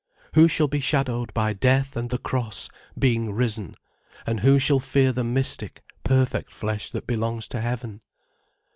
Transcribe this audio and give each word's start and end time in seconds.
Who 0.33 0.47
shall 0.47 0.67
be 0.67 0.79
shadowed 0.79 1.31
by 1.31 1.53
Death 1.53 1.95
and 1.95 2.09
the 2.09 2.17
Cross, 2.17 2.69
being 2.97 3.31
risen, 3.33 3.75
and 4.25 4.39
who 4.39 4.57
shall 4.57 4.79
fear 4.79 5.11
the 5.11 5.23
mystic, 5.23 5.83
perfect 6.03 6.51
flesh 6.51 6.89
that 6.89 7.05
belongs 7.05 7.47
to 7.49 7.61
heaven? 7.61 8.01